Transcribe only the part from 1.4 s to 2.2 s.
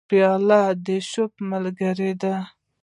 ملګرې